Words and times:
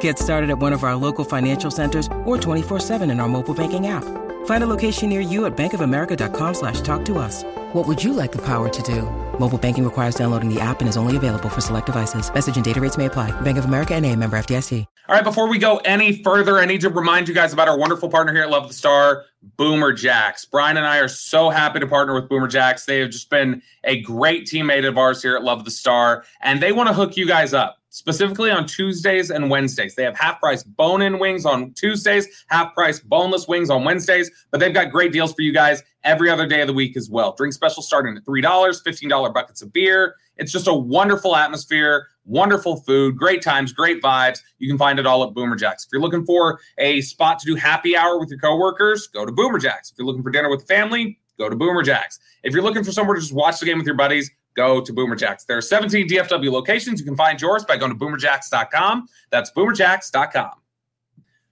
Get 0.00 0.18
started 0.18 0.50
at 0.50 0.58
one 0.58 0.72
of 0.72 0.84
our 0.84 0.96
local 0.96 1.24
financial 1.24 1.70
centers 1.70 2.06
or 2.26 2.36
24-7 2.36 3.10
in 3.10 3.20
our 3.20 3.28
mobile 3.28 3.54
banking 3.54 3.86
app. 3.86 4.04
Find 4.46 4.64
a 4.64 4.66
location 4.66 5.08
near 5.08 5.20
you 5.20 5.44
at 5.46 5.56
bankofamerica.com 5.56 6.54
slash 6.54 6.80
talk 6.80 7.04
to 7.06 7.18
us. 7.18 7.44
What 7.74 7.86
would 7.86 8.02
you 8.02 8.12
like 8.14 8.32
the 8.32 8.40
power 8.40 8.68
to 8.68 8.82
do? 8.82 9.02
Mobile 9.38 9.58
banking 9.58 9.84
requires 9.84 10.14
downloading 10.14 10.52
the 10.52 10.60
app 10.60 10.80
and 10.80 10.88
is 10.88 10.96
only 10.96 11.16
available 11.16 11.50
for 11.50 11.60
select 11.60 11.86
devices. 11.86 12.32
Message 12.32 12.56
and 12.56 12.64
data 12.64 12.80
rates 12.80 12.96
may 12.96 13.06
apply. 13.06 13.30
Bank 13.42 13.58
of 13.58 13.66
America 13.66 13.94
and 13.94 14.06
a 14.06 14.16
member 14.16 14.38
FDIC. 14.38 14.86
All 15.08 15.14
right, 15.14 15.24
before 15.24 15.48
we 15.48 15.58
go 15.58 15.78
any 15.78 16.22
further, 16.22 16.58
I 16.58 16.64
need 16.64 16.80
to 16.82 16.90
remind 16.90 17.28
you 17.28 17.34
guys 17.34 17.52
about 17.52 17.68
our 17.68 17.78
wonderful 17.78 18.08
partner 18.08 18.32
here 18.32 18.42
at 18.42 18.50
Love 18.50 18.68
the 18.68 18.74
Star, 18.74 19.24
Boomer 19.56 19.92
Jacks. 19.92 20.44
Bryan 20.44 20.76
and 20.76 20.86
I 20.86 20.98
are 20.98 21.08
so 21.08 21.50
happy 21.50 21.80
to 21.80 21.86
partner 21.86 22.14
with 22.14 22.28
Boomer 22.28 22.48
Jacks. 22.48 22.84
They 22.84 23.00
have 23.00 23.10
just 23.10 23.30
been 23.30 23.62
a 23.84 24.00
great 24.00 24.46
teammate 24.46 24.86
of 24.86 24.98
ours 24.98 25.22
here 25.22 25.34
at 25.36 25.42
Love 25.42 25.64
the 25.64 25.70
Star, 25.70 26.24
and 26.42 26.62
they 26.62 26.72
want 26.72 26.88
to 26.88 26.94
hook 26.94 27.16
you 27.16 27.26
guys 27.26 27.54
up 27.54 27.78
specifically 27.98 28.50
on 28.50 28.64
Tuesdays 28.64 29.30
and 29.30 29.50
Wednesdays. 29.50 29.96
They 29.96 30.04
have 30.04 30.16
half 30.16 30.38
price 30.38 30.62
bone 30.62 31.02
in 31.02 31.18
wings 31.18 31.44
on 31.44 31.72
Tuesdays, 31.72 32.44
half 32.46 32.72
price 32.72 33.00
boneless 33.00 33.48
wings 33.48 33.70
on 33.70 33.82
Wednesdays, 33.84 34.30
but 34.52 34.60
they've 34.60 34.72
got 34.72 34.92
great 34.92 35.12
deals 35.12 35.34
for 35.34 35.42
you 35.42 35.52
guys 35.52 35.82
every 36.04 36.30
other 36.30 36.46
day 36.46 36.60
of 36.60 36.68
the 36.68 36.72
week 36.72 36.96
as 36.96 37.10
well. 37.10 37.34
Drink 37.36 37.52
special 37.52 37.82
starting 37.82 38.16
at 38.16 38.24
$3, 38.24 38.42
$15 38.42 39.34
buckets 39.34 39.62
of 39.62 39.72
beer. 39.72 40.14
It's 40.36 40.52
just 40.52 40.68
a 40.68 40.72
wonderful 40.72 41.34
atmosphere, 41.34 42.06
wonderful 42.24 42.76
food, 42.82 43.16
great 43.16 43.42
times, 43.42 43.72
great 43.72 44.00
vibes. 44.00 44.38
You 44.58 44.68
can 44.68 44.78
find 44.78 45.00
it 45.00 45.06
all 45.06 45.24
at 45.24 45.34
Boomer 45.34 45.56
Jacks. 45.56 45.84
If 45.84 45.90
you're 45.92 46.00
looking 46.00 46.24
for 46.24 46.60
a 46.78 47.00
spot 47.00 47.40
to 47.40 47.46
do 47.46 47.56
happy 47.56 47.96
hour 47.96 48.20
with 48.20 48.30
your 48.30 48.38
coworkers, 48.38 49.08
go 49.08 49.26
to 49.26 49.32
Boomer 49.32 49.58
Jacks. 49.58 49.90
If 49.90 49.98
you're 49.98 50.06
looking 50.06 50.22
for 50.22 50.30
dinner 50.30 50.48
with 50.48 50.60
the 50.60 50.66
family, 50.66 51.18
go 51.36 51.48
to 51.48 51.56
Boomer 51.56 51.82
Jacks. 51.82 52.20
If 52.44 52.54
you're 52.54 52.62
looking 52.62 52.84
for 52.84 52.92
somewhere 52.92 53.16
to 53.16 53.20
just 53.20 53.32
watch 53.32 53.58
the 53.58 53.66
game 53.66 53.78
with 53.78 53.86
your 53.86 53.96
buddies, 53.96 54.30
go 54.54 54.80
to 54.80 54.92
Boomer 54.92 55.16
Jacks. 55.16 55.44
There 55.44 55.56
are 55.56 55.62
17 55.62 56.08
DFW 56.08 56.50
locations. 56.50 57.00
You 57.00 57.06
can 57.06 57.16
find 57.16 57.40
yours 57.40 57.64
by 57.64 57.76
going 57.76 57.92
to 57.92 57.98
boomerjacks.com. 57.98 59.08
That's 59.30 59.50
boomerjacks.com. 59.52 60.50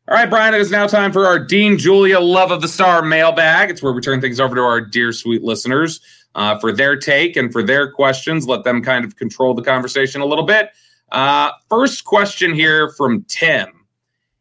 All 0.09 0.15
right, 0.15 0.31
Bryan, 0.31 0.55
it 0.55 0.61
is 0.61 0.71
now 0.71 0.87
time 0.87 1.13
for 1.13 1.27
our 1.27 1.39
Dean 1.39 1.79
Julia 1.79 2.21
Love 2.21 2.53
of 2.53 2.63
the 2.63 2.69
Star 2.69 3.03
mailbag. 3.03 3.71
It's 3.71 3.83
where 3.83 3.93
we 3.93 4.01
turn 4.01 4.21
things 4.21 4.39
over 4.39 4.55
to 4.55 4.61
our 4.61 4.81
dear, 4.81 5.13
sweet 5.13 5.43
listeners 5.43 6.01
uh, 6.37 6.59
for 6.61 6.71
their 6.71 6.97
take 6.97 7.37
and 7.37 7.51
for 7.51 7.63
their 7.63 7.91
questions. 7.91 8.47
Let 8.47 8.63
them 8.63 8.83
kind 8.83 9.05
of 9.05 9.17
control 9.17 9.53
the 9.55 9.63
conversation 9.63 10.21
a 10.21 10.27
little 10.27 10.45
bit. 10.45 10.71
Uh, 11.11 11.51
first 11.69 12.05
question 12.05 12.55
here 12.55 12.91
from 12.91 13.25
Tim. 13.25 13.87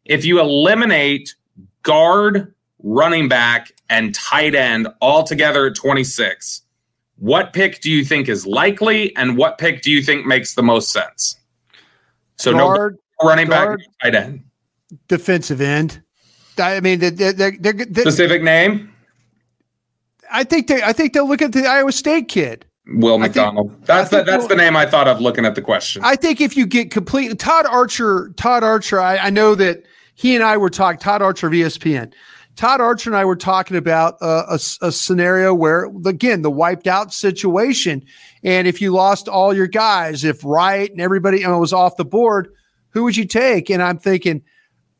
If 0.04 0.24
you 0.24 0.38
eliminate 0.38 1.34
guard, 1.82 2.54
running 2.82 3.28
back, 3.28 3.72
and 3.88 4.14
tight 4.14 4.54
end 4.54 4.88
all 5.00 5.24
together 5.24 5.66
at 5.66 5.74
26, 5.74 6.62
what 7.18 7.52
pick 7.52 7.80
do 7.80 7.90
you 7.90 8.04
think 8.04 8.28
is 8.28 8.46
likely, 8.46 9.14
and 9.16 9.36
what 9.36 9.58
pick 9.58 9.82
do 9.82 9.90
you 9.90 10.02
think 10.02 10.26
makes 10.26 10.54
the 10.54 10.62
most 10.62 10.92
sense? 10.92 11.36
So 12.36 12.52
guard, 12.52 12.98
no 13.22 13.28
running 13.28 13.48
guard, 13.48 13.78
back, 13.78 14.12
tight 14.12 14.14
end, 14.14 14.44
defensive 15.08 15.60
end. 15.60 16.02
I 16.58 16.80
mean, 16.80 17.00
they're, 17.00 17.10
they're, 17.10 17.32
they're, 17.32 17.72
they're, 17.72 18.02
specific 18.02 18.42
name. 18.42 18.92
I 20.30 20.44
think 20.44 20.66
they. 20.66 20.82
I 20.82 20.92
think 20.92 21.12
they'll 21.12 21.28
look 21.28 21.42
at 21.42 21.52
the 21.52 21.66
Iowa 21.66 21.92
State 21.92 22.28
kid. 22.28 22.64
Will 22.88 23.18
McDonald. 23.18 23.72
think- 23.72 23.86
that's 23.86 24.10
the, 24.10 24.16
think 24.18 24.26
that's 24.28 24.42
Will- 24.42 24.48
the 24.48 24.56
name 24.56 24.76
I 24.76 24.86
thought 24.86 25.08
of 25.08 25.20
looking 25.20 25.44
at 25.44 25.54
the 25.54 25.62
question. 25.62 26.02
I 26.04 26.16
think 26.16 26.40
if 26.40 26.56
you 26.56 26.66
get 26.66 26.90
complete 26.90 27.36
Todd 27.38 27.66
Archer, 27.66 28.32
Todd 28.36 28.62
Archer, 28.62 29.00
I, 29.00 29.16
I 29.16 29.30
know 29.30 29.54
that 29.56 29.84
he 30.14 30.34
and 30.34 30.44
I 30.44 30.56
were 30.56 30.70
talking. 30.70 31.00
Todd 31.00 31.22
Archer 31.22 31.48
of 31.48 31.52
ESPN. 31.52 32.12
Todd 32.56 32.80
Archer 32.80 33.10
and 33.10 33.16
I 33.16 33.24
were 33.24 33.36
talking 33.36 33.76
about 33.76 34.16
uh, 34.22 34.44
a, 34.48 34.86
a 34.86 34.90
scenario 34.90 35.54
where, 35.54 35.90
again, 36.06 36.40
the 36.42 36.50
wiped 36.50 36.86
out 36.86 37.12
situation. 37.12 38.02
And 38.42 38.66
if 38.66 38.80
you 38.80 38.92
lost 38.92 39.28
all 39.28 39.54
your 39.54 39.66
guys, 39.66 40.24
if 40.24 40.42
Wright 40.42 40.90
and 40.90 41.00
everybody 41.00 41.46
was 41.46 41.74
off 41.74 41.96
the 41.96 42.04
board, 42.04 42.48
who 42.90 43.04
would 43.04 43.16
you 43.16 43.26
take? 43.26 43.68
And 43.68 43.82
I'm 43.82 43.98
thinking, 43.98 44.42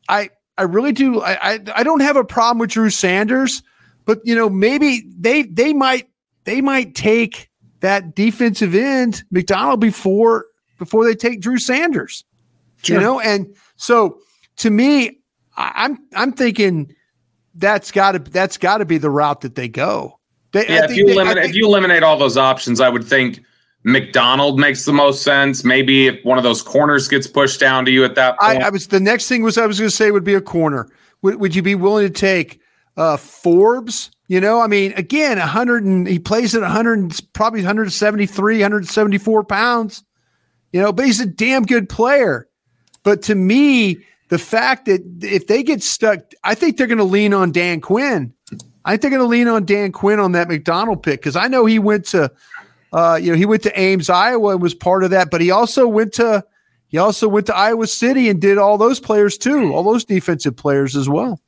I 0.07 0.29
I 0.57 0.63
really 0.63 0.91
do. 0.91 1.21
I, 1.21 1.53
I 1.53 1.59
I 1.75 1.83
don't 1.83 2.01
have 2.01 2.15
a 2.15 2.23
problem 2.23 2.59
with 2.59 2.69
Drew 2.71 2.91
Sanders, 2.91 3.63
but 4.05 4.19
you 4.23 4.35
know 4.35 4.49
maybe 4.49 5.07
they 5.17 5.43
they 5.43 5.73
might 5.73 6.09
they 6.43 6.61
might 6.61 6.93
take 6.93 7.49
that 7.79 8.15
defensive 8.15 8.75
end 8.75 9.23
McDonald 9.31 9.79
before 9.79 10.45
before 10.77 11.05
they 11.05 11.15
take 11.15 11.41
Drew 11.41 11.57
Sanders. 11.57 12.23
Sure. 12.83 12.97
You 12.97 13.01
know, 13.01 13.19
and 13.19 13.55
so 13.75 14.19
to 14.57 14.69
me, 14.69 15.19
I, 15.55 15.71
I'm 15.75 15.97
I'm 16.15 16.33
thinking 16.33 16.93
that's 17.57 17.91
got 17.91 18.13
to 18.13 18.19
that's 18.19 18.57
got 18.57 18.77
to 18.77 18.85
be 18.85 18.97
the 18.97 19.09
route 19.09 19.41
that 19.41 19.55
they 19.55 19.67
go. 19.67 20.19
They, 20.51 20.67
I 20.67 20.73
yeah, 20.73 20.85
if 20.85 20.95
you 20.95 21.05
they- 21.05 21.11
I 21.11 21.15
eliminate 21.15 21.43
think- 21.43 21.49
if 21.49 21.55
you 21.55 21.65
eliminate 21.65 22.03
all 22.03 22.17
those 22.17 22.37
options, 22.37 22.79
I 22.79 22.89
would 22.89 23.03
think 23.03 23.41
McDonald 23.83 24.59
makes 24.59 24.85
the 24.85 24.93
most 24.93 25.23
sense. 25.23 25.63
Maybe 25.63 26.07
if 26.07 26.23
one 26.23 26.37
of 26.37 26.43
those 26.43 26.61
corners 26.61 27.07
gets 27.07 27.27
pushed 27.27 27.59
down 27.59 27.85
to 27.85 27.91
you 27.91 28.03
at 28.03 28.15
that 28.15 28.35
I, 28.41 28.53
point. 28.53 28.63
I 28.65 28.69
was 28.69 28.87
the 28.87 28.99
next 28.99 29.27
thing 29.27 29.43
was 29.43 29.57
I 29.57 29.65
was 29.65 29.79
going 29.79 29.89
to 29.89 29.95
say 29.95 30.11
would 30.11 30.23
be 30.23 30.33
a 30.33 30.41
corner. 30.41 30.89
Would, 31.21 31.39
would 31.39 31.55
you 31.55 31.61
be 31.61 31.75
willing 31.75 32.05
to 32.07 32.13
take 32.13 32.59
uh, 32.95 33.17
Forbes? 33.17 34.11
You 34.27 34.41
know, 34.41 34.59
I 34.59 34.67
mean, 34.67 34.91
again, 34.97 35.37
a 35.37 35.47
hundred 35.47 35.85
and 35.85 36.05
he 36.05 36.19
plays 36.19 36.53
at 36.53 36.61
100, 36.61 37.17
probably 37.31 37.61
173, 37.61 38.55
174 38.57 39.43
pounds. 39.45 40.03
You 40.73 40.81
know, 40.81 40.91
but 40.91 41.05
he's 41.05 41.21
a 41.21 41.25
damn 41.25 41.63
good 41.63 41.87
player. 41.87 42.49
But 43.03 43.21
to 43.23 43.35
me, 43.35 43.99
the 44.29 44.37
fact 44.37 44.85
that 44.85 45.01
if 45.21 45.47
they 45.47 45.63
get 45.63 45.81
stuck, 45.81 46.19
I 46.43 46.55
think 46.55 46.77
they're 46.77 46.87
going 46.87 46.97
to 46.97 47.03
lean 47.03 47.33
on 47.33 47.51
Dan 47.51 47.81
Quinn. 47.81 48.33
I 48.83 48.91
think 48.91 49.01
they're 49.01 49.11
going 49.11 49.21
to 49.21 49.27
lean 49.27 49.47
on 49.47 49.65
Dan 49.65 49.91
Quinn 49.91 50.19
on 50.19 50.33
that 50.33 50.47
McDonald 50.47 51.03
pick 51.03 51.19
because 51.19 51.35
I 51.35 51.47
know 51.47 51.65
he 51.65 51.79
went 51.79 52.05
to, 52.07 52.31
uh, 52.93 53.19
you 53.21 53.31
know, 53.31 53.37
he 53.37 53.45
went 53.45 53.63
to 53.63 53.79
Ames, 53.79 54.09
Iowa, 54.09 54.51
and 54.51 54.61
was 54.61 54.73
part 54.73 55.03
of 55.03 55.11
that. 55.11 55.29
But 55.29 55.41
he 55.41 55.51
also 55.51 55.87
went 55.87 56.13
to, 56.13 56.43
he 56.87 56.97
also 56.97 57.27
went 57.27 57.45
to 57.47 57.55
Iowa 57.55 57.87
City 57.87 58.29
and 58.29 58.41
did 58.41 58.57
all 58.57 58.77
those 58.77 58.99
players 58.99 59.37
too, 59.37 59.73
all 59.73 59.83
those 59.83 60.05
defensive 60.05 60.55
players 60.55 60.95
as 60.95 61.09
well. 61.09 61.39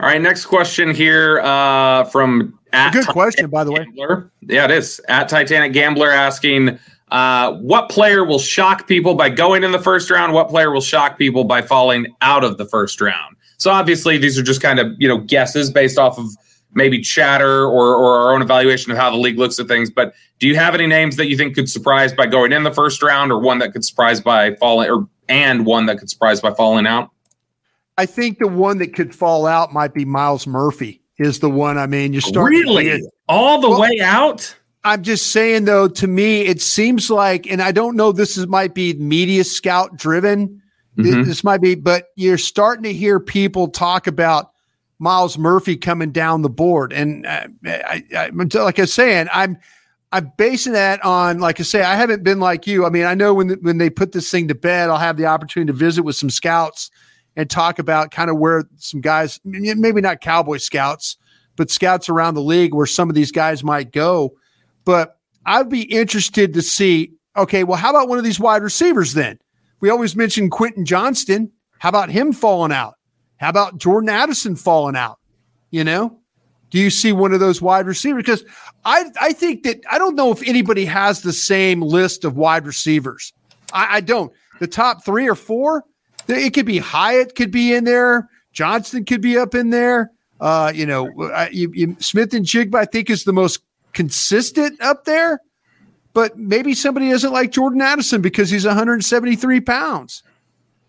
all 0.00 0.08
right, 0.08 0.20
next 0.20 0.46
question 0.46 0.92
here 0.92 1.40
uh, 1.40 2.04
from 2.04 2.58
at 2.72 2.92
Good 2.92 3.06
question, 3.06 3.48
by 3.48 3.62
the 3.64 3.70
way. 3.70 3.84
Gambler. 3.84 4.32
Yeah, 4.42 4.64
it 4.64 4.72
is. 4.72 5.00
At 5.08 5.28
Titanic 5.28 5.72
Gambler 5.72 6.10
asking, 6.10 6.78
uh, 7.10 7.52
what 7.54 7.88
player 7.88 8.24
will 8.24 8.38
shock 8.38 8.88
people 8.88 9.14
by 9.14 9.28
going 9.28 9.62
in 9.64 9.72
the 9.72 9.78
first 9.78 10.10
round? 10.10 10.32
What 10.32 10.48
player 10.48 10.70
will 10.70 10.80
shock 10.80 11.18
people 11.18 11.44
by 11.44 11.62
falling 11.62 12.06
out 12.20 12.44
of 12.44 12.58
the 12.58 12.64
first 12.64 13.00
round? 13.00 13.36
So 13.58 13.70
obviously, 13.70 14.18
these 14.18 14.38
are 14.38 14.42
just 14.42 14.60
kind 14.62 14.78
of 14.78 14.88
you 14.98 15.08
know 15.08 15.18
guesses 15.18 15.70
based 15.70 15.98
off 15.98 16.18
of 16.18 16.26
maybe 16.76 17.00
chatter 17.00 17.64
or, 17.66 17.94
or 17.94 18.16
our 18.16 18.34
own 18.34 18.42
evaluation 18.42 18.90
of 18.90 18.98
how 18.98 19.08
the 19.10 19.16
league 19.16 19.38
looks 19.38 19.60
at 19.60 19.68
things. 19.68 19.90
But 19.90 20.12
do 20.40 20.48
you 20.48 20.56
have 20.56 20.74
any 20.74 20.88
names 20.88 21.14
that 21.16 21.26
you 21.28 21.36
think 21.36 21.54
could 21.54 21.70
surprise 21.70 22.12
by 22.12 22.26
going 22.26 22.50
in 22.52 22.64
the 22.64 22.72
first 22.72 23.00
round, 23.02 23.30
or 23.30 23.38
one 23.38 23.58
that 23.60 23.72
could 23.72 23.84
surprise 23.84 24.20
by 24.20 24.54
falling, 24.56 24.90
or 24.90 25.08
and 25.28 25.64
one 25.64 25.86
that 25.86 25.98
could 25.98 26.10
surprise 26.10 26.40
by 26.40 26.52
falling 26.52 26.86
out? 26.86 27.10
I 27.96 28.06
think 28.06 28.38
the 28.40 28.48
one 28.48 28.78
that 28.78 28.92
could 28.94 29.14
fall 29.14 29.46
out 29.46 29.72
might 29.72 29.94
be 29.94 30.04
Myles 30.04 30.46
Murphy. 30.46 31.00
Is 31.18 31.38
the 31.38 31.48
one? 31.48 31.78
I 31.78 31.86
mean, 31.86 32.12
you 32.12 32.20
start 32.20 32.50
Really, 32.50 33.00
all 33.28 33.60
the 33.60 33.70
Well- 33.70 33.80
way 33.82 34.00
out? 34.02 34.52
I'm 34.84 35.02
just 35.02 35.28
saying 35.32 35.64
though, 35.64 35.88
to 35.88 36.06
me, 36.06 36.42
it 36.42 36.60
seems 36.60 37.10
like, 37.10 37.50
and 37.50 37.62
I 37.62 37.72
don't 37.72 37.96
know, 37.96 38.12
this 38.12 38.36
is 38.36 38.46
might 38.46 38.74
be 38.74 38.94
media 38.94 39.44
scout 39.44 39.96
driven. 39.96 40.60
Mhm. 40.98 41.24
This 41.24 41.42
might 41.42 41.60
be, 41.60 41.74
but 41.74 42.08
you're 42.14 42.38
starting 42.38 42.84
to 42.84 42.92
hear 42.92 43.18
people 43.18 43.68
talk 43.68 44.06
about 44.06 44.52
Myles 45.00 45.36
Murphy 45.36 45.76
coming 45.76 46.12
down 46.12 46.42
the 46.42 46.48
board, 46.48 46.92
and 46.92 47.26
uh, 47.26 47.48
I, 47.66 48.04
I, 48.16 48.30
like 48.32 48.78
I 48.78 48.82
was 48.82 48.92
saying, 48.92 49.26
I'm 49.32 49.58
I'm 50.12 50.30
basing 50.36 50.74
that 50.74 51.04
on, 51.04 51.40
like 51.40 51.58
I 51.58 51.64
say, 51.64 51.82
I 51.82 51.96
haven't 51.96 52.22
been 52.22 52.38
like 52.38 52.68
you. 52.68 52.86
I 52.86 52.90
mean, 52.90 53.04
I 53.04 53.14
know 53.14 53.34
when 53.34 53.50
when 53.62 53.78
they 53.78 53.90
put 53.90 54.12
this 54.12 54.30
thing 54.30 54.46
to 54.48 54.54
bed, 54.54 54.88
I'll 54.88 54.98
have 54.98 55.16
the 55.16 55.26
opportunity 55.26 55.72
to 55.72 55.76
visit 55.76 56.04
with 56.04 56.14
some 56.14 56.30
scouts 56.30 56.92
and 57.34 57.50
talk 57.50 57.80
about 57.80 58.12
kind 58.12 58.30
of 58.30 58.38
where 58.38 58.62
some 58.76 59.00
guys, 59.00 59.40
maybe 59.42 60.00
not 60.00 60.20
cowboy 60.20 60.58
scouts, 60.58 61.16
but 61.56 61.68
scouts 61.72 62.08
around 62.08 62.34
the 62.34 62.42
league 62.42 62.72
where 62.72 62.86
some 62.86 63.08
of 63.08 63.16
these 63.16 63.32
guys 63.32 63.64
might 63.64 63.90
go. 63.90 64.34
But 64.84 65.18
I'd 65.46 65.68
be 65.68 65.82
interested 65.82 66.54
to 66.54 66.62
see 66.62 67.14
Okay, 67.36 67.64
well, 67.64 67.78
how 67.78 67.90
about 67.90 68.08
one 68.08 68.18
of 68.18 68.24
these 68.24 68.38
wide 68.38 68.62
receivers 68.62 69.14
then? 69.14 69.38
We 69.80 69.90
always 69.90 70.14
mention 70.14 70.50
Quentin 70.50 70.84
Johnston. 70.84 71.50
How 71.78 71.88
about 71.88 72.08
him 72.08 72.32
falling 72.32 72.72
out? 72.72 72.94
How 73.38 73.48
about 73.48 73.78
Jordan 73.78 74.08
Addison 74.08 74.56
falling 74.56 74.96
out? 74.96 75.18
You 75.70 75.82
know, 75.82 76.20
do 76.70 76.78
you 76.78 76.90
see 76.90 77.12
one 77.12 77.32
of 77.32 77.40
those 77.40 77.60
wide 77.60 77.86
receivers? 77.86 78.22
Because 78.22 78.44
I, 78.84 79.10
I 79.20 79.32
think 79.32 79.64
that 79.64 79.80
I 79.90 79.98
don't 79.98 80.14
know 80.14 80.30
if 80.30 80.46
anybody 80.46 80.84
has 80.84 81.22
the 81.22 81.32
same 81.32 81.80
list 81.82 82.24
of 82.24 82.36
wide 82.36 82.66
receivers. 82.66 83.32
I, 83.72 83.96
I 83.96 84.00
don't. 84.00 84.32
The 84.60 84.68
top 84.68 85.04
three 85.04 85.28
or 85.28 85.34
four, 85.34 85.84
it 86.28 86.54
could 86.54 86.66
be 86.66 86.78
Hyatt 86.78 87.34
could 87.34 87.50
be 87.50 87.74
in 87.74 87.84
there. 87.84 88.28
Johnston 88.52 89.04
could 89.04 89.20
be 89.20 89.36
up 89.36 89.56
in 89.56 89.70
there. 89.70 90.12
Uh, 90.40 90.70
you 90.72 90.86
know, 90.86 91.10
you, 91.50 91.72
you, 91.74 91.96
Smith-Njigba, 91.98 92.74
I 92.76 92.84
think, 92.84 93.10
is 93.10 93.24
the 93.24 93.32
most 93.32 93.60
consistent 93.94 94.80
up 94.80 95.04
there. 95.04 95.40
But 96.12 96.38
maybe 96.38 96.74
somebody 96.74 97.10
doesn't 97.10 97.32
like 97.32 97.50
Jordan 97.50 97.80
Addison 97.80 98.22
because 98.22 98.50
he's 98.50 98.64
173 98.64 99.60
pounds. 99.62 100.22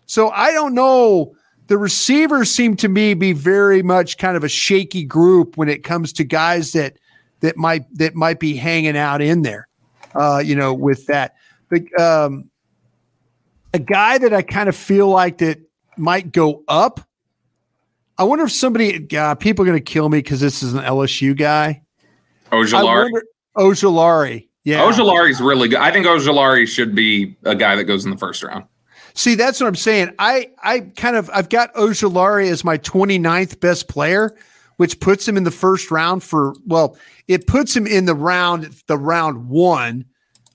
So 0.06 0.30
I 0.30 0.52
don't 0.52 0.74
know. 0.74 1.34
The 1.66 1.78
receivers 1.78 2.50
seem 2.50 2.76
to 2.76 2.88
me 2.88 3.14
be 3.14 3.32
very 3.32 3.82
much 3.82 4.18
kind 4.18 4.36
of 4.36 4.44
a 4.44 4.48
shaky 4.48 5.02
group 5.02 5.56
when 5.56 5.68
it 5.68 5.82
comes 5.82 6.12
to 6.14 6.24
guys 6.24 6.72
that 6.72 6.96
that 7.40 7.56
might 7.56 7.82
that 7.96 8.14
might 8.14 8.38
be 8.38 8.54
hanging 8.54 8.96
out 8.96 9.20
in 9.20 9.42
there. 9.42 9.66
Uh, 10.14 10.38
you 10.38 10.54
know, 10.54 10.72
with 10.72 11.06
that. 11.06 11.34
But 11.68 11.82
um, 12.00 12.48
a 13.74 13.78
guy 13.78 14.18
that 14.18 14.32
I 14.32 14.42
kind 14.42 14.68
of 14.68 14.76
feel 14.76 15.08
like 15.08 15.38
that 15.38 15.58
might 15.96 16.32
go 16.32 16.62
up. 16.68 17.00
I 18.18 18.24
wonder 18.24 18.44
if 18.44 18.52
somebody, 18.52 18.98
God, 18.98 19.40
people 19.40 19.64
are 19.64 19.66
going 19.66 19.78
to 19.78 19.84
kill 19.84 20.08
me 20.08 20.18
because 20.18 20.40
this 20.40 20.62
is 20.62 20.72
an 20.72 20.80
LSU 20.84 21.36
guy. 21.36 21.82
Ojulari. 22.52 23.10
Ojulari. 23.56 24.48
Yeah. 24.64 24.82
Ojulari's 24.82 25.40
really 25.40 25.68
good. 25.68 25.78
I 25.78 25.92
think 25.92 26.06
Ojulari 26.06 26.66
should 26.66 26.94
be 26.94 27.36
a 27.44 27.54
guy 27.54 27.76
that 27.76 27.84
goes 27.84 28.04
in 28.04 28.10
the 28.10 28.16
first 28.16 28.42
round. 28.42 28.64
See, 29.14 29.34
that's 29.34 29.60
what 29.60 29.66
I'm 29.66 29.76
saying. 29.76 30.14
I 30.18 30.50
I 30.62 30.80
kind 30.80 31.16
of 31.16 31.30
I've 31.32 31.48
got 31.48 31.72
Ojulari 31.74 32.50
as 32.50 32.64
my 32.64 32.78
29th 32.78 33.60
best 33.60 33.88
player, 33.88 34.36
which 34.76 35.00
puts 35.00 35.26
him 35.26 35.36
in 35.36 35.44
the 35.44 35.50
first 35.50 35.90
round 35.90 36.22
for 36.22 36.54
well, 36.66 36.98
it 37.28 37.46
puts 37.46 37.74
him 37.74 37.86
in 37.86 38.04
the 38.04 38.14
round 38.14 38.74
the 38.86 38.98
round 38.98 39.48
1 39.48 40.04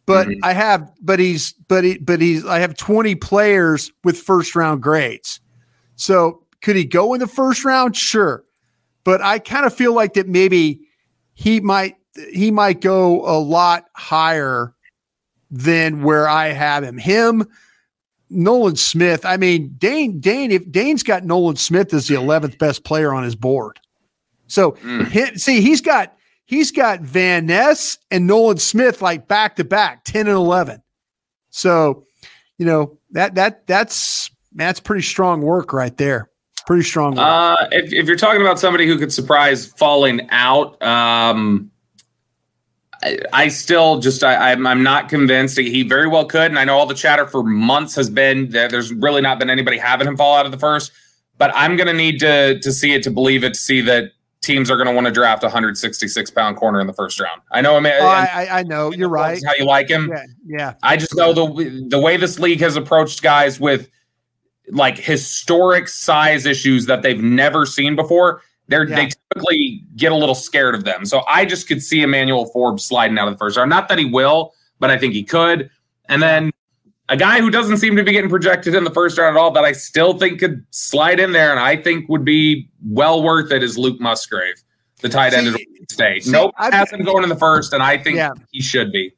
but 0.05 0.27
mm-hmm. 0.27 0.43
I 0.43 0.53
have, 0.53 0.91
but 1.01 1.19
he's, 1.19 1.53
but 1.67 1.83
he, 1.83 1.97
but 1.97 2.19
he's, 2.19 2.45
I 2.45 2.59
have 2.59 2.75
20 2.75 3.15
players 3.15 3.91
with 4.03 4.17
first 4.17 4.55
round 4.55 4.81
grades. 4.81 5.39
So 5.95 6.43
could 6.61 6.75
he 6.75 6.85
go 6.85 7.13
in 7.13 7.19
the 7.19 7.27
first 7.27 7.63
round? 7.63 7.95
Sure. 7.95 8.43
But 9.03 9.21
I 9.21 9.39
kind 9.39 9.65
of 9.65 9.73
feel 9.73 9.93
like 9.93 10.13
that 10.13 10.27
maybe 10.27 10.81
he 11.33 11.59
might, 11.59 11.97
he 12.31 12.51
might 12.51 12.81
go 12.81 13.25
a 13.25 13.37
lot 13.39 13.85
higher 13.95 14.73
than 15.49 16.03
where 16.03 16.27
I 16.27 16.47
have 16.47 16.83
him. 16.83 16.97
Him, 16.97 17.47
Nolan 18.29 18.77
Smith. 18.77 19.25
I 19.25 19.37
mean, 19.37 19.75
Dane, 19.77 20.19
Dane, 20.19 20.51
if 20.51 20.69
Dane's 20.71 21.03
got 21.03 21.25
Nolan 21.25 21.57
Smith 21.57 21.93
as 21.93 22.07
the 22.07 22.15
11th 22.15 22.57
best 22.57 22.83
player 22.83 23.13
on 23.13 23.23
his 23.23 23.35
board. 23.35 23.79
So 24.47 24.71
mm. 24.73 25.07
he, 25.07 25.37
see, 25.37 25.61
he's 25.61 25.81
got, 25.81 26.15
he's 26.45 26.71
got 26.71 27.01
Van 27.01 27.45
Ness 27.45 27.97
and 28.09 28.27
Nolan 28.27 28.57
Smith 28.57 29.01
like 29.01 29.27
back 29.27 29.57
to 29.57 29.63
back, 29.63 30.03
10 30.05 30.27
and 30.27 30.35
11. 30.35 30.81
So, 31.51 32.05
you 32.57 32.65
know, 32.65 32.97
that 33.11 33.35
that 33.35 33.67
that's 33.67 34.31
that's 34.53 34.79
pretty 34.79 35.03
strong 35.03 35.41
work 35.41 35.73
right 35.73 35.95
there. 35.97 36.29
Pretty 36.71 36.83
strong. 36.83 37.19
Uh, 37.19 37.67
if, 37.73 37.91
if 37.91 38.07
you're 38.07 38.15
talking 38.15 38.39
about 38.39 38.57
somebody 38.57 38.87
who 38.87 38.97
could 38.97 39.11
surprise 39.11 39.65
falling 39.65 40.29
out, 40.29 40.81
um, 40.81 41.69
I, 43.03 43.19
I 43.33 43.47
still 43.49 43.99
just 43.99 44.23
I, 44.23 44.53
I'm, 44.53 44.65
I'm 44.65 44.81
not 44.81 45.09
convinced. 45.09 45.59
He 45.59 45.83
very 45.83 46.07
well 46.07 46.23
could, 46.23 46.49
and 46.49 46.57
I 46.57 46.63
know 46.63 46.77
all 46.77 46.85
the 46.85 46.95
chatter 46.95 47.27
for 47.27 47.43
months 47.43 47.93
has 47.95 48.09
been 48.09 48.51
that 48.51 48.71
there's 48.71 48.93
really 48.93 49.19
not 49.19 49.37
been 49.37 49.49
anybody 49.49 49.77
having 49.79 50.07
him 50.07 50.15
fall 50.15 50.33
out 50.33 50.45
of 50.45 50.53
the 50.53 50.57
first. 50.57 50.93
But 51.37 51.51
I'm 51.55 51.75
going 51.75 51.87
to 51.87 51.93
need 51.93 52.21
to 52.21 52.57
to 52.61 52.71
see 52.71 52.93
it 52.93 53.03
to 53.03 53.11
believe 53.11 53.43
it 53.43 53.55
to 53.55 53.59
see 53.59 53.81
that 53.81 54.13
teams 54.39 54.71
are 54.71 54.77
going 54.77 54.87
to 54.87 54.93
want 54.93 55.07
to 55.07 55.11
draft 55.11 55.43
a 55.43 55.47
166 55.47 56.31
pound 56.31 56.55
corner 56.55 56.79
in 56.79 56.87
the 56.87 56.93
first 56.93 57.19
round. 57.19 57.41
I 57.51 57.59
know. 57.59 57.75
I, 57.75 57.79
mean, 57.81 57.93
oh, 57.99 58.05
I, 58.05 58.47
I, 58.49 58.63
know 58.63 58.93
you're 58.93 59.09
right. 59.09 59.41
How 59.45 59.51
you 59.59 59.65
like 59.65 59.89
him? 59.89 60.07
Yeah, 60.07 60.25
yeah. 60.45 60.73
I 60.81 60.95
just 60.95 61.17
know 61.17 61.33
the 61.33 61.85
the 61.89 61.99
way 61.99 62.15
this 62.15 62.39
league 62.39 62.61
has 62.61 62.77
approached 62.77 63.21
guys 63.21 63.59
with 63.59 63.89
like 64.71 64.97
historic 64.97 65.87
size 65.87 66.45
issues 66.45 66.85
that 66.87 67.01
they've 67.01 67.21
never 67.21 67.65
seen 67.65 67.95
before. 67.95 68.41
They're 68.67 68.87
yeah. 68.87 68.95
they 68.95 69.09
typically 69.09 69.83
get 69.95 70.11
a 70.11 70.15
little 70.15 70.35
scared 70.35 70.75
of 70.75 70.85
them. 70.85 71.05
So 71.05 71.23
I 71.27 71.45
just 71.45 71.67
could 71.67 71.83
see 71.83 72.01
Emmanuel 72.01 72.45
Forbes 72.47 72.85
sliding 72.85 73.17
out 73.17 73.27
of 73.27 73.33
the 73.33 73.37
first 73.37 73.57
round. 73.57 73.69
Not 73.69 73.89
that 73.89 73.99
he 73.99 74.05
will, 74.05 74.53
but 74.79 74.89
I 74.89 74.97
think 74.97 75.13
he 75.13 75.23
could. 75.23 75.69
And 76.07 76.21
then 76.21 76.51
a 77.09 77.17
guy 77.17 77.41
who 77.41 77.49
doesn't 77.49 77.77
seem 77.77 77.95
to 77.97 78.03
be 78.03 78.13
getting 78.13 78.29
projected 78.29 78.73
in 78.73 78.85
the 78.85 78.91
first 78.91 79.17
round 79.17 79.35
at 79.35 79.39
all 79.39 79.51
that 79.51 79.65
I 79.65 79.73
still 79.73 80.17
think 80.17 80.39
could 80.39 80.65
slide 80.71 81.19
in 81.19 81.33
there 81.33 81.51
and 81.51 81.59
I 81.59 81.75
think 81.75 82.07
would 82.07 82.23
be 82.23 82.69
well 82.85 83.21
worth 83.21 83.51
it 83.51 83.61
is 83.61 83.77
Luke 83.77 83.99
Musgrave, 83.99 84.55
the 85.01 85.09
tight 85.09 85.33
end 85.33 85.47
of 85.47 85.53
the 85.53 85.67
State. 85.89 86.23
See, 86.23 86.31
nope, 86.31 86.53
I've, 86.57 86.73
has 86.73 86.91
him 86.91 87.03
going 87.03 87.23
in 87.23 87.29
the 87.29 87.35
first, 87.35 87.73
and 87.73 87.83
I 87.83 87.97
think 87.97 88.15
yeah. 88.15 88.31
he 88.51 88.61
should 88.61 88.91
be. 88.93 89.11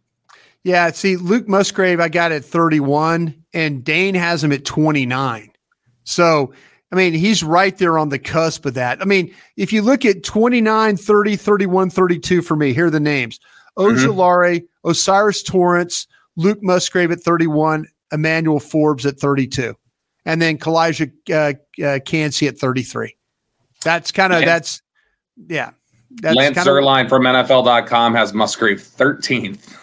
Yeah, 0.63 0.92
see, 0.92 1.18
Luke 1.18 1.48
Musgrave, 1.48 2.00
I 2.00 2.07
got 2.07 2.31
at 2.31 2.45
31, 2.45 3.44
and 3.54 3.83
Dane 3.83 4.15
has 4.15 4.44
him 4.44 4.54
at 4.54 4.63
29. 4.63 5.51
So, 6.06 6.54
I 6.92 6.95
mean, 6.95 7.13
he's 7.13 7.44
right 7.44 7.77
there 7.77 7.98
on 7.98 8.10
the 8.10 8.19
cusp 8.19 8.65
of 8.65 8.74
that. 8.75 9.01
I 9.01 9.06
mean, 9.06 9.33
if 9.57 9.74
you 9.74 9.81
look 9.81 10.06
at 10.06 10.24
29, 10.24 10.95
30, 10.95 11.36
31, 11.36 11.89
32 11.89 12.42
for 12.42 12.56
me, 12.56 12.74
here 12.74 12.86
are 12.86 12.89
the 12.89 13.00
names 13.00 13.39
Ojulari, 13.77 14.62
mm-hmm. 14.62 14.89
O'Cyrus 14.89 15.44
Torrence, 15.44 16.07
Luke 16.38 16.62
Musgrave 16.62 17.12
at 17.12 17.19
31, 17.19 17.88
Emmanuel 18.12 18.60
Forbes 18.60 19.06
at 19.06 19.19
32, 19.19 19.75
and 20.25 20.42
then 20.42 20.57
Calijah 20.57 21.12
uh, 21.31 21.83
uh, 21.83 22.00
Kancey 22.06 22.48
at 22.48 22.57
33. 22.57 23.15
That's 23.83 24.12
kind 24.12 24.31
of 24.31 24.42
that's 24.42 24.81
yeah. 25.48 25.71
That's 26.21 26.36
Lance 26.36 26.57
Zierlein 26.60 27.10
from 27.10 27.24
NFL.com 27.24 28.13
has 28.13 28.33
Musgrave 28.33 28.80
13th. 28.80 29.82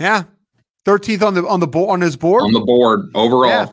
Yeah, 0.00 0.24
thirteenth 0.84 1.22
on 1.22 1.34
the 1.34 1.46
on 1.46 1.60
the 1.60 1.68
board 1.68 1.90
on 1.90 2.00
his 2.00 2.16
board 2.16 2.42
on 2.42 2.52
the 2.52 2.60
board 2.60 3.10
overall. 3.14 3.48
Yeah. 3.48 3.66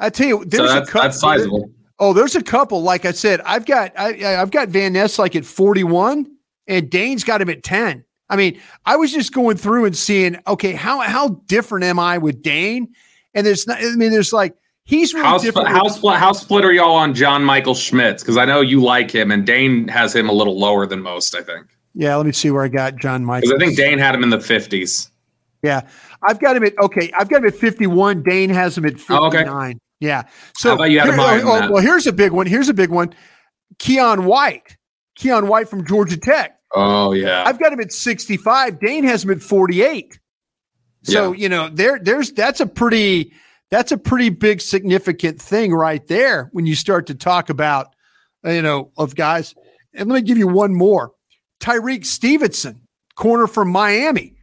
I 0.00 0.10
tell 0.10 0.26
you, 0.26 0.44
there's 0.44 0.68
so 0.68 0.74
that's, 0.74 0.88
a 0.88 0.92
couple. 0.92 1.08
That's 1.08 1.20
sizable. 1.20 1.70
Oh, 1.98 2.12
there's 2.12 2.36
a 2.36 2.42
couple. 2.42 2.82
Like 2.82 3.04
I 3.04 3.12
said, 3.12 3.40
I've 3.42 3.66
got 3.66 3.92
I, 3.98 4.40
I've 4.40 4.50
got 4.50 4.68
Van 4.68 4.92
Ness 4.92 5.18
like 5.18 5.34
at 5.34 5.44
41, 5.44 6.30
and 6.66 6.90
Dane's 6.90 7.24
got 7.24 7.40
him 7.40 7.48
at 7.48 7.62
10. 7.62 8.04
I 8.30 8.36
mean, 8.36 8.60
I 8.84 8.96
was 8.96 9.12
just 9.12 9.32
going 9.32 9.56
through 9.56 9.86
and 9.86 9.96
seeing, 9.96 10.38
okay, 10.46 10.72
how 10.72 11.00
how 11.00 11.40
different 11.46 11.84
am 11.84 11.98
I 11.98 12.18
with 12.18 12.42
Dane? 12.42 12.92
And 13.34 13.46
there's 13.46 13.66
not. 13.66 13.78
I 13.78 13.96
mean, 13.96 14.10
there's 14.10 14.32
like 14.32 14.54
he's 14.84 15.14
really 15.14 15.26
how, 15.26 15.38
different. 15.38 15.68
How 15.68 15.88
split? 15.88 16.18
How 16.18 16.32
split 16.32 16.64
are 16.64 16.72
y'all 16.72 16.94
on 16.94 17.14
John 17.14 17.42
Michael 17.42 17.74
Schmitz? 17.74 18.22
Because 18.22 18.36
I 18.36 18.44
know 18.44 18.60
you 18.60 18.82
like 18.82 19.10
him, 19.10 19.30
and 19.30 19.46
Dane 19.46 19.88
has 19.88 20.14
him 20.14 20.28
a 20.28 20.32
little 20.32 20.58
lower 20.58 20.86
than 20.86 21.00
most. 21.00 21.34
I 21.34 21.42
think. 21.42 21.66
Yeah, 21.94 22.14
let 22.16 22.26
me 22.26 22.32
see 22.32 22.50
where 22.50 22.62
I 22.62 22.68
got 22.68 22.96
John 22.96 23.24
Michael. 23.24 23.54
I 23.54 23.58
think 23.58 23.76
Dane 23.76 23.98
had 23.98 24.14
him 24.14 24.22
in 24.22 24.30
the 24.30 24.38
50s. 24.38 25.10
Yeah. 25.62 25.88
I've 26.22 26.40
got 26.40 26.56
him 26.56 26.64
at 26.64 26.78
okay. 26.78 27.10
I've 27.18 27.28
got 27.28 27.38
him 27.38 27.46
at 27.46 27.54
51. 27.54 28.22
Dane 28.22 28.50
has 28.50 28.76
him 28.76 28.84
at 28.84 28.94
59. 28.94 29.20
Oh, 29.20 29.26
okay. 29.26 29.74
Yeah. 30.00 30.24
So 30.56 30.80
here, 30.82 31.02
oh, 31.04 31.40
oh 31.44 31.72
well, 31.72 31.82
here's 31.82 32.06
a 32.06 32.12
big 32.12 32.32
one. 32.32 32.46
Here's 32.46 32.68
a 32.68 32.74
big 32.74 32.90
one. 32.90 33.14
Keion 33.78 34.24
White. 34.24 34.76
Keion 35.18 35.48
White 35.48 35.68
from 35.68 35.84
Georgia 35.84 36.16
Tech. 36.16 36.58
Oh 36.74 37.12
yeah. 37.12 37.44
I've 37.46 37.58
got 37.58 37.72
him 37.72 37.80
at 37.80 37.92
65. 37.92 38.78
Dane 38.80 39.04
has 39.04 39.24
him 39.24 39.30
at 39.30 39.42
48. 39.42 40.18
So, 41.02 41.32
yeah. 41.32 41.38
you 41.38 41.48
know, 41.48 41.68
there 41.68 41.98
there's 41.98 42.32
that's 42.32 42.60
a 42.60 42.66
pretty 42.66 43.32
that's 43.70 43.92
a 43.92 43.98
pretty 43.98 44.30
big 44.30 44.60
significant 44.60 45.40
thing 45.40 45.72
right 45.72 46.06
there 46.06 46.48
when 46.52 46.66
you 46.66 46.74
start 46.74 47.06
to 47.08 47.14
talk 47.14 47.50
about 47.50 47.94
you 48.44 48.62
know 48.62 48.92
of 48.96 49.14
guys. 49.14 49.54
And 49.94 50.08
let 50.08 50.16
me 50.16 50.22
give 50.22 50.38
you 50.38 50.48
one 50.48 50.74
more. 50.74 51.12
Tyrique 51.60 52.06
Stevenson, 52.06 52.86
corner 53.16 53.48
from 53.48 53.70
Miami. 53.70 54.37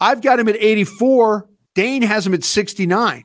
I've 0.00 0.22
got 0.22 0.38
him 0.38 0.48
at 0.48 0.56
84. 0.56 1.48
Dane 1.74 2.02
has 2.02 2.26
him 2.26 2.34
at 2.34 2.44
69. 2.44 3.24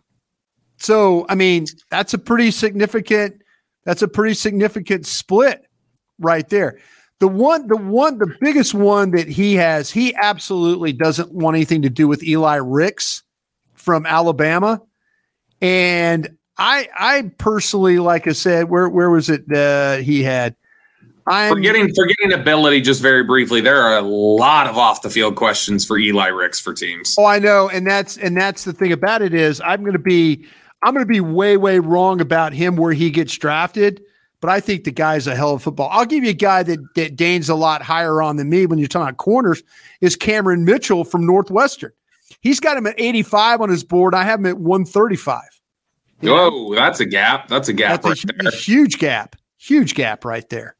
So, 0.77 1.25
I 1.29 1.35
mean, 1.35 1.65
that's 1.89 2.13
a 2.13 2.17
pretty 2.17 2.51
significant 2.51 3.43
that's 3.85 4.01
a 4.01 4.07
pretty 4.07 4.33
significant 4.33 5.05
split 5.05 5.65
right 6.19 6.47
there. 6.49 6.79
The 7.19 7.27
one 7.27 7.67
the 7.67 7.77
one 7.77 8.17
the 8.17 8.35
biggest 8.41 8.73
one 8.73 9.11
that 9.11 9.27
he 9.27 9.55
has, 9.55 9.91
he 9.91 10.13
absolutely 10.15 10.93
doesn't 10.93 11.31
want 11.31 11.55
anything 11.55 11.81
to 11.83 11.89
do 11.89 12.07
with 12.07 12.23
Eli 12.23 12.55
Ricks 12.55 13.23
from 13.73 14.05
Alabama, 14.05 14.81
and 15.61 16.37
I 16.57 16.89
I 16.97 17.31
personally, 17.37 17.99
like 17.99 18.27
I 18.27 18.33
said, 18.33 18.69
where 18.69 18.89
where 18.89 19.09
was 19.09 19.29
it 19.29 19.49
uh, 19.53 19.97
he 19.97 20.23
had? 20.23 20.55
I'm 21.27 21.53
forgetting 21.53 21.93
forgetting 21.93 22.33
ability 22.33 22.81
just 22.81 23.01
very 23.01 23.23
briefly. 23.23 23.61
There 23.61 23.81
are 23.81 23.97
a 23.97 24.01
lot 24.01 24.67
of 24.67 24.77
off 24.77 25.01
the 25.01 25.09
field 25.09 25.35
questions 25.35 25.85
for 25.85 25.97
Eli 25.97 26.27
Ricks 26.27 26.59
for 26.59 26.73
teams. 26.73 27.15
Oh, 27.17 27.25
I 27.25 27.39
know, 27.39 27.69
and 27.69 27.87
that's 27.87 28.17
and 28.17 28.35
that's 28.35 28.65
the 28.65 28.73
thing 28.73 28.91
about 28.91 29.21
it 29.21 29.33
is 29.33 29.61
I'm 29.61 29.81
going 29.81 29.93
to 29.93 29.99
be 29.99 30.45
I'm 30.81 30.93
going 30.93 31.05
to 31.05 31.11
be 31.11 31.21
way 31.21 31.57
way 31.57 31.79
wrong 31.79 32.19
about 32.21 32.53
him 32.53 32.75
where 32.75 32.93
he 32.93 33.09
gets 33.09 33.37
drafted. 33.37 34.03
But 34.41 34.49
I 34.49 34.59
think 34.59 34.83
the 34.83 34.91
guy's 34.91 35.25
a 35.25 35.37
hell 35.37 35.53
of 35.53 35.61
a 35.61 35.63
football. 35.63 35.87
I'll 35.89 36.05
give 36.05 36.25
you 36.25 36.31
a 36.31 36.33
guy 36.33 36.63
that, 36.63 36.77
that 36.95 37.15
Dane's 37.15 37.47
a 37.47 37.55
lot 37.55 37.81
higher 37.81 38.21
on 38.21 38.35
than 38.35 38.49
me 38.49 38.65
when 38.65 38.77
you're 38.77 38.89
talking 38.89 39.07
about 39.07 39.15
corners 39.15 39.63
is 40.01 40.17
Cameron 40.17 40.65
Mitchell 40.65 41.05
from 41.05 41.25
Northwestern. 41.25 41.93
He's 42.41 42.59
got 42.59 42.75
him 42.75 42.85
at 42.85 42.95
85 42.97 43.61
on 43.61 43.69
his 43.69 43.85
board. 43.85 44.13
I 44.13 44.23
have 44.23 44.39
him 44.39 44.47
at 44.47 44.57
135. 44.57 45.43
Whoa, 46.19 46.75
that's 46.75 46.99
a 46.99 47.05
gap. 47.05 47.47
That's 47.47 47.69
a 47.69 47.73
gap. 47.73 48.01
That's 48.01 48.25
right 48.25 48.45
a, 48.45 48.49
a, 48.49 48.51
huge 48.51 48.97
gap. 48.97 49.37
Huge 49.57 49.95
gap 49.95 50.25
right 50.25 50.47
there. 50.49 50.75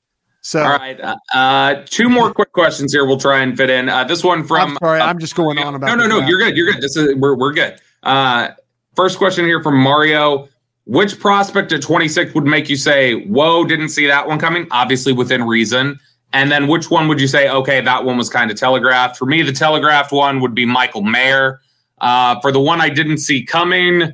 So, 0.46 0.62
all 0.62 0.72
right, 0.72 1.00
uh, 1.00 1.16
uh, 1.34 1.84
two 1.86 2.10
more 2.10 2.34
quick 2.34 2.52
questions 2.52 2.92
here. 2.92 3.06
We'll 3.06 3.18
try 3.18 3.42
and 3.42 3.56
fit 3.56 3.70
in. 3.70 3.88
Uh, 3.88 4.04
this 4.04 4.26
one 4.26 4.44
from. 4.44 4.72
I'm 4.72 4.78
sorry, 4.78 5.00
uh, 5.00 5.06
I'm 5.06 5.18
just 5.18 5.36
going 5.36 5.58
on 5.58 5.74
about. 5.74 5.88
No, 5.88 6.06
no, 6.06 6.20
no. 6.20 6.28
You're 6.28 6.38
good. 6.38 6.58
You're 6.58 6.70
good. 6.70 6.82
This 6.82 6.98
is 6.98 7.16
we're 7.16 7.36
we're 7.36 7.54
good. 7.54 7.80
Uh, 8.04 8.50
first 8.94 9.18
question 9.18 9.46
here 9.46 9.64
from 9.64 9.78
Mario. 9.78 10.50
Which 10.86 11.18
prospect 11.18 11.72
at 11.72 11.82
26 11.82 12.34
would 12.34 12.44
make 12.44 12.70
you 12.70 12.76
say, 12.76 13.24
"Whoa, 13.26 13.64
didn't 13.64 13.90
see 13.90 14.06
that 14.08 14.28
one 14.28 14.38
coming"? 14.38 14.68
Obviously, 14.70 15.14
within 15.14 15.46
reason. 15.46 15.98
And 16.34 16.52
then, 16.52 16.68
which 16.68 16.92
one 16.92 17.08
would 17.08 17.22
you 17.22 17.28
say, 17.28 17.48
"Okay, 17.50 17.80
that 17.80 18.04
one 18.04 18.18
was 18.18 18.30
kind 18.30 18.52
of 18.52 18.58
telegraphed"? 18.58 19.16
For 19.16 19.26
me, 19.26 19.44
the 19.44 19.54
telegraphed 19.54 20.12
one 20.12 20.42
would 20.42 20.54
be 20.54 20.66
Michael 20.66 21.04
Mayer. 21.04 21.62
Uh, 22.02 22.42
for 22.42 22.52
the 22.52 22.60
one 22.60 22.82
I 22.82 22.90
didn't 22.90 23.20
see 23.20 23.46
coming, 23.46 24.12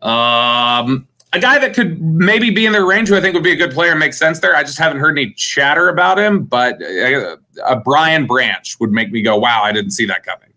um, 0.00 1.08
a 1.32 1.38
guy 1.38 1.58
that 1.58 1.74
could 1.74 2.00
maybe 2.02 2.50
be 2.50 2.66
in 2.66 2.72
their 2.72 2.84
range 2.84 3.08
who 3.08 3.16
I 3.16 3.20
think 3.20 3.34
would 3.34 3.44
be 3.44 3.52
a 3.52 3.56
good 3.56 3.72
player 3.72 3.94
makes 3.94 4.18
sense 4.18 4.40
there. 4.40 4.56
I 4.56 4.62
just 4.62 4.78
haven't 4.78 4.98
heard 4.98 5.16
any 5.16 5.32
chatter 5.34 5.88
about 5.88 6.18
him, 6.18 6.44
but 6.44 6.80
a, 6.82 7.38
a 7.64 7.76
Brian 7.76 8.26
Branch 8.26 8.76
would 8.80 8.90
make 8.90 9.12
me 9.12 9.22
go, 9.22 9.38
"Wow, 9.38 9.62
I 9.62 9.72
didn't 9.72 9.92
see 9.92 10.06
that 10.06 10.24
coming." 10.24 10.52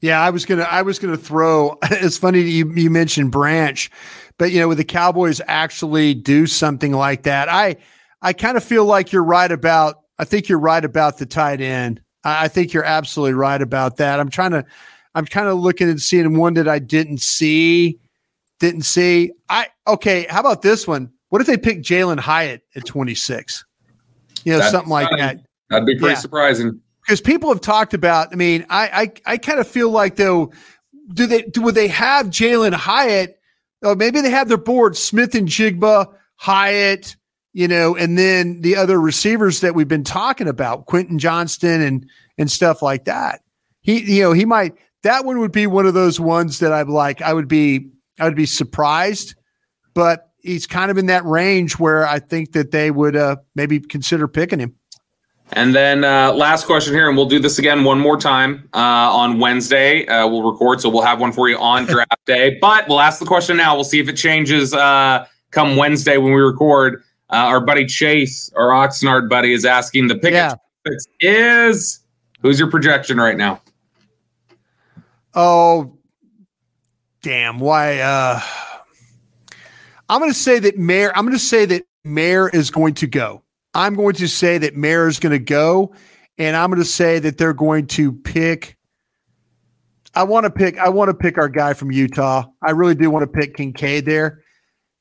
Yeah, 0.00 0.20
I 0.20 0.30
was 0.30 0.46
gonna 0.46 0.62
I 0.62 0.82
was 0.82 0.98
gonna 0.98 1.16
throw. 1.16 1.76
It's 1.90 2.18
funny 2.18 2.40
you 2.40 2.72
you 2.72 2.88
mentioned 2.88 3.32
Branch, 3.32 3.90
but 4.38 4.52
you 4.52 4.60
know, 4.60 4.68
with 4.68 4.78
the 4.78 4.84
Cowboys 4.84 5.40
actually 5.48 6.14
do 6.14 6.46
something 6.46 6.92
like 6.92 7.24
that, 7.24 7.48
I 7.48 7.76
I 8.22 8.32
kind 8.32 8.56
of 8.56 8.62
feel 8.62 8.84
like 8.84 9.12
you're 9.12 9.24
right 9.24 9.50
about. 9.50 9.96
I 10.18 10.24
think 10.24 10.48
you're 10.48 10.60
right 10.60 10.84
about 10.84 11.18
the 11.18 11.26
tight 11.26 11.60
end. 11.60 12.00
I, 12.22 12.44
I 12.44 12.48
think 12.48 12.72
you're 12.72 12.84
absolutely 12.84 13.34
right 13.34 13.60
about 13.60 13.96
that. 13.96 14.20
I'm 14.20 14.30
trying 14.30 14.52
to. 14.52 14.64
I'm 15.16 15.26
kind 15.26 15.48
of 15.48 15.58
looking 15.58 15.88
and 15.88 16.00
seeing 16.00 16.38
one 16.38 16.54
that 16.54 16.68
I 16.68 16.78
didn't 16.78 17.20
see 17.20 17.98
didn't 18.60 18.82
see. 18.82 19.32
I 19.48 19.66
okay. 19.86 20.26
How 20.30 20.40
about 20.40 20.62
this 20.62 20.86
one? 20.86 21.10
What 21.30 21.40
if 21.40 21.46
they 21.46 21.56
pick 21.56 21.82
Jalin 21.82 22.20
Hyatt 22.20 22.62
at 22.76 22.84
26? 22.84 23.64
You 24.44 24.52
know, 24.52 24.58
That's 24.58 24.70
something 24.70 24.90
like 24.90 25.08
that. 25.16 25.40
That'd 25.70 25.86
be 25.86 25.98
pretty 25.98 26.14
yeah. 26.14 26.18
surprising. 26.18 26.80
Because 27.02 27.20
people 27.20 27.48
have 27.48 27.60
talked 27.60 27.94
about. 27.94 28.28
I 28.32 28.36
mean, 28.36 28.64
I 28.70 29.12
I, 29.26 29.32
I 29.32 29.36
kind 29.38 29.58
of 29.58 29.66
feel 29.66 29.90
like 29.90 30.16
though, 30.16 30.52
do 31.12 31.26
they 31.26 31.42
do 31.42 31.62
would 31.62 31.74
they 31.74 31.88
have 31.88 32.26
Jalin 32.26 32.72
Hyatt? 32.72 33.38
Oh, 33.82 33.94
maybe 33.94 34.20
they 34.20 34.30
have 34.30 34.48
their 34.48 34.58
board 34.58 34.94
Smith-Njigba, 34.94 36.12
Hyatt, 36.36 37.16
you 37.54 37.66
know, 37.66 37.96
and 37.96 38.18
then 38.18 38.60
the 38.60 38.76
other 38.76 39.00
receivers 39.00 39.62
that 39.62 39.74
we've 39.74 39.88
been 39.88 40.04
talking 40.04 40.48
about, 40.48 40.84
Quentin 40.84 41.18
Johnston 41.18 41.80
and 41.80 42.06
and 42.36 42.50
stuff 42.50 42.82
like 42.82 43.06
that. 43.06 43.40
He, 43.80 44.16
you 44.16 44.22
know, 44.22 44.32
he 44.32 44.44
might 44.44 44.74
that 45.02 45.24
one 45.24 45.38
would 45.40 45.52
be 45.52 45.66
one 45.66 45.86
of 45.86 45.94
those 45.94 46.20
ones 46.20 46.58
that 46.58 46.72
I'm 46.72 46.88
like, 46.88 47.22
I 47.22 47.32
would 47.32 47.48
be 47.48 47.90
I 48.20 48.24
would 48.24 48.36
be 48.36 48.46
surprised, 48.46 49.34
but 49.94 50.30
he's 50.42 50.66
kind 50.66 50.90
of 50.90 50.98
in 50.98 51.06
that 51.06 51.24
range 51.24 51.78
where 51.78 52.06
I 52.06 52.18
think 52.18 52.52
that 52.52 52.70
they 52.70 52.90
would 52.90 53.16
uh, 53.16 53.36
maybe 53.54 53.80
consider 53.80 54.28
picking 54.28 54.58
him. 54.58 54.74
And 55.52 55.74
then 55.74 56.04
uh, 56.04 56.32
last 56.32 56.66
question 56.66 56.94
here, 56.94 57.08
and 57.08 57.16
we'll 57.16 57.26
do 57.28 57.40
this 57.40 57.58
again 57.58 57.82
one 57.82 57.98
more 57.98 58.16
time 58.16 58.68
uh, 58.72 58.78
on 58.78 59.40
Wednesday. 59.40 60.06
Uh, 60.06 60.28
we'll 60.28 60.48
record, 60.48 60.80
so 60.80 60.88
we'll 60.88 61.02
have 61.02 61.20
one 61.20 61.32
for 61.32 61.48
you 61.48 61.58
on 61.58 61.84
draft 61.86 62.24
day. 62.26 62.56
But 62.60 62.88
we'll 62.88 63.00
ask 63.00 63.18
the 63.18 63.26
question 63.26 63.56
now. 63.56 63.74
We'll 63.74 63.84
see 63.84 63.98
if 63.98 64.08
it 64.08 64.16
changes 64.16 64.72
uh, 64.72 65.26
come 65.50 65.76
Wednesday 65.76 66.18
when 66.18 66.32
we 66.32 66.40
record. 66.40 67.02
Uh, 67.30 67.36
our 67.36 67.60
buddy 67.60 67.86
Chase, 67.86 68.52
our 68.56 68.68
Oxnard 68.68 69.28
buddy, 69.28 69.52
is 69.52 69.64
asking 69.64 70.08
the 70.08 70.16
pick 70.16 70.32
yeah. 70.32 70.54
is 71.20 72.00
who's 72.42 72.58
your 72.58 72.70
projection 72.70 73.18
right 73.18 73.36
now? 73.36 73.60
Oh, 75.34 75.96
damn, 77.22 77.58
why? 77.58 77.98
Uh, 77.98 78.40
I'm 80.08 80.20
going 80.20 80.30
to 80.30 80.38
say 80.38 80.58
that 80.60 80.78
Mayer. 80.78 81.12
I'm 81.16 81.24
going 81.24 81.36
to 81.36 81.44
say 81.44 81.64
that 81.66 81.84
Mayer 82.04 82.48
is 82.48 82.70
going 82.70 82.94
to 82.94 83.06
go. 83.06 83.42
I'm 83.74 83.94
going 83.94 84.14
to 84.14 84.28
say 84.28 84.58
that 84.58 84.74
Mayer 84.76 85.06
is 85.06 85.18
going 85.20 85.32
to 85.32 85.38
go, 85.38 85.94
and 86.38 86.56
I'm 86.56 86.70
going 86.70 86.82
to 86.82 86.88
say 86.88 87.18
that 87.20 87.38
they're 87.38 87.54
going 87.54 87.86
to 87.88 88.12
pick. 88.12 88.76
I 90.14 90.24
want 90.24 90.44
to 90.44 90.50
pick. 90.50 90.78
I 90.78 90.88
want 90.88 91.08
to 91.08 91.14
pick 91.14 91.38
our 91.38 91.48
guy 91.48 91.74
from 91.74 91.92
Utah. 91.92 92.44
I 92.62 92.72
really 92.72 92.96
do 92.96 93.10
want 93.10 93.22
to 93.22 93.40
pick 93.40 93.56
Kincaid 93.56 94.04
there 94.04 94.42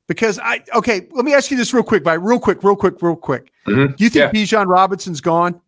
because 0.07 0.37
I. 0.39 0.63
Okay, 0.75 1.07
let 1.11 1.25
me 1.25 1.33
ask 1.33 1.49
you 1.49 1.57
this 1.57 1.73
real 1.73 1.83
quick, 1.83 2.03
by 2.03 2.13
real 2.13 2.39
quick, 2.39 2.63
real 2.63 2.75
quick, 2.75 3.01
real 3.01 3.15
quick. 3.15 3.51
Mm-hmm. 3.65 3.95
Do 3.95 4.03
you 4.03 4.09
think 4.09 4.33
yeah. 4.33 4.41
Bijan 4.41 4.67
Robinson's 4.67 5.21
gone? 5.21 5.59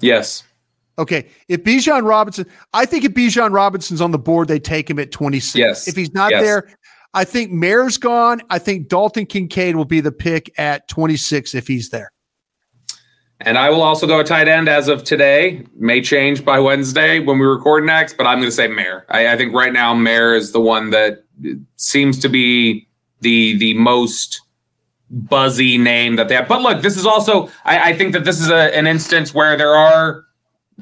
Yes. 0.00 0.42
Okay. 0.98 1.28
If 1.48 1.64
Bijan 1.64 2.06
Robinson, 2.06 2.46
I 2.72 2.86
think 2.86 3.04
if 3.04 3.12
Bijan 3.12 3.52
Robinson's 3.52 4.00
on 4.00 4.10
the 4.10 4.18
board, 4.18 4.48
they 4.48 4.60
take 4.60 4.88
him 4.88 4.98
at 4.98 5.10
26. 5.10 5.56
Yes. 5.56 5.88
If 5.88 5.96
he's 5.96 6.12
not 6.14 6.30
yes. 6.30 6.42
there, 6.42 6.68
I 7.14 7.24
think 7.24 7.52
Mayer's 7.52 7.96
gone. 7.96 8.40
I 8.50 8.58
think 8.58 8.88
Dalton 8.88 9.26
Kincaid 9.26 9.76
will 9.76 9.84
be 9.84 10.00
the 10.00 10.12
pick 10.12 10.52
at 10.58 10.88
26 10.88 11.54
if 11.54 11.66
he's 11.66 11.90
there. 11.90 12.10
And 13.40 13.58
I 13.58 13.68
will 13.70 13.82
also 13.82 14.06
go 14.06 14.20
a 14.20 14.24
tight 14.24 14.48
end 14.48 14.68
as 14.68 14.88
of 14.88 15.04
today. 15.04 15.66
May 15.76 16.00
change 16.00 16.44
by 16.44 16.58
Wednesday 16.60 17.18
when 17.18 17.38
we 17.38 17.46
record 17.46 17.84
next, 17.84 18.16
but 18.16 18.26
I'm 18.26 18.38
going 18.38 18.48
to 18.48 18.54
say 18.54 18.68
Mayer. 18.68 19.04
I, 19.08 19.28
I 19.28 19.36
think 19.36 19.52
right 19.52 19.72
now 19.72 19.92
Mayer 19.92 20.34
is 20.34 20.52
the 20.52 20.60
one 20.60 20.90
that 20.90 21.24
seems 21.76 22.18
to 22.20 22.28
be 22.28 22.88
the 23.20 23.56
the 23.58 23.74
most 23.74 24.40
buzzy 25.10 25.78
name 25.78 26.16
that 26.16 26.28
they 26.28 26.34
have. 26.34 26.48
But 26.48 26.62
look, 26.62 26.82
this 26.82 26.96
is 26.96 27.06
also 27.06 27.50
I, 27.64 27.90
I 27.90 27.96
think 27.96 28.12
that 28.12 28.24
this 28.24 28.40
is 28.40 28.50
a, 28.50 28.74
an 28.76 28.86
instance 28.86 29.34
where 29.34 29.56
there 29.56 29.74
are 29.74 30.24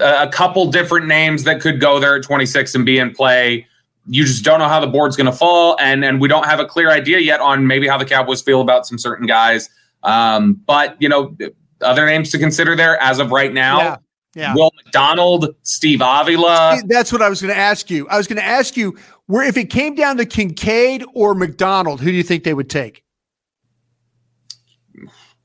a 0.01 0.29
couple 0.29 0.71
different 0.71 1.07
names 1.07 1.45
that 1.45 1.61
could 1.61 1.81
go 1.81 2.01
there 2.01 2.17
at 2.17 2.23
26 2.23 2.75
and 2.75 2.87
be 2.87 2.99
in 2.99 3.13
play. 3.13 3.67
You 4.07 4.25
just 4.25 4.45
don't 4.45 4.59
know 4.59 4.69
how 4.69 4.81
the 4.81 4.87
board's 4.87 5.17
going 5.17 5.27
to 5.27 5.33
fall, 5.33 5.77
and 5.81 6.05
and 6.05 6.21
we 6.21 6.27
don't 6.27 6.45
have 6.45 6.59
a 6.59 6.65
clear 6.65 6.91
idea 6.91 7.19
yet 7.21 7.41
on 7.41 7.67
maybe 7.67 7.87
how 7.87 7.99
the 7.99 8.05
Cowboys 8.05 8.43
feel 8.43 8.61
about 8.61 8.87
some 8.87 8.99
certain 8.99 9.27
guys. 9.27 9.69
Um, 10.03 10.55
but 10.67 10.97
you 11.01 11.09
know, 11.09 11.37
other 11.81 12.07
names 12.07 12.31
to 12.31 12.39
consider 12.39 12.75
there 12.75 13.01
as 13.01 13.21
of 13.21 13.31
right 13.31 13.53
now. 13.53 13.79
Yeah. 13.79 13.97
Yeah. 14.35 14.55
Will 14.55 14.73
McDonald, 14.83 15.55
Steve 15.63 16.01
Avila. 16.03 16.81
That's 16.87 17.13
what 17.13 17.21
I 17.21 17.29
was 17.29 17.43
going 17.43 17.53
to 17.53 17.61
ask 17.61 17.91
you. 17.91 18.09
I 18.09 18.17
was 18.17 18.27
going 18.27 18.39
to 18.39 18.45
ask 18.45 18.79
you 18.79 18.97
where 19.27 19.47
if 19.47 19.59
it 19.59 19.67
came 19.67 19.95
down 19.95 20.17
to 20.17 20.25
Kincaid 20.25 21.05
or 21.13 21.35
McDonald, 21.35 22.01
who 22.01 22.07
do 22.11 22.17
you 22.17 22.23
think 22.23 22.43
they 22.43 22.55
would 22.55 22.71
take? 22.71 23.05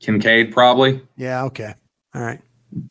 Kincaid, 0.00 0.52
probably. 0.52 1.02
Yeah. 1.18 1.44
Okay. 1.44 1.74
All 2.14 2.22
right 2.22 2.40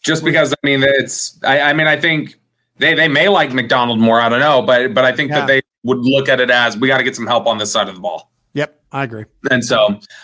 just 0.03 0.23
because 0.23 0.53
I 0.53 0.57
mean 0.63 0.83
it's 0.83 1.41
I, 1.43 1.61
I, 1.61 1.73
mean 1.73 1.87
I 1.87 1.99
think 1.99 2.39
they 2.77 2.93
they 2.93 3.07
may 3.07 3.29
like 3.29 3.53
McDonald 3.53 3.99
more 3.99 4.19
I 4.19 4.29
don't 4.29 4.39
know 4.39 4.61
but 4.61 4.93
but 4.93 5.05
I 5.05 5.11
think 5.11 5.29
yeah. 5.29 5.39
that 5.39 5.47
they 5.47 5.61
would 5.83 5.99
look 5.99 6.29
at 6.29 6.39
it 6.39 6.49
as 6.51 6.77
we 6.77 6.87
got 6.87 6.97
to 6.97 7.03
get 7.03 7.15
some 7.15 7.27
help 7.27 7.47
on 7.47 7.57
this 7.57 7.71
side 7.71 7.87
of 7.87 7.95
the 7.95 8.01
ball. 8.01 8.31
Yep, 8.53 8.81
I 8.91 9.03
agree. 9.03 9.25
And 9.51 9.63
so, 9.63 9.77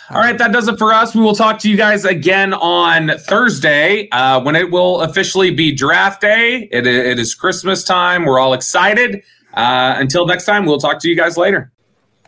all 0.10 0.17
right, 0.17 0.38
that 0.38 0.51
does 0.51 0.67
it 0.67 0.77
for 0.77 0.91
us. 0.93 1.15
We 1.15 1.22
will 1.22 1.36
talk 1.36 1.60
to 1.60 1.69
you 1.69 1.77
guys 1.77 2.03
again 2.03 2.53
on 2.53 3.17
Thursday 3.19 4.10
uh, 4.12 4.41
when 4.41 4.55
it 4.55 4.72
will 4.72 5.01
officially 5.01 5.51
be 5.51 5.72
draft 5.72 6.22
day. 6.22 6.67
It, 6.72 6.88
it 6.88 7.19
is 7.19 7.36
Christmas 7.36 7.83
time. 7.83 8.25
We're 8.25 8.39
all 8.39 8.53
excited. 8.53 9.24
Uh, 9.53 9.95
until 9.98 10.25
next 10.25 10.45
time, 10.45 10.65
we'll 10.65 10.79
talk 10.79 11.00
to 11.00 11.10
you 11.10 11.15
guys 11.15 11.38
later. 11.38 11.72